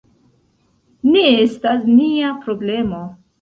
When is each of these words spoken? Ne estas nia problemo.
Ne 1.15 1.25
estas 1.41 1.85
nia 1.99 2.33
problemo. 2.47 3.05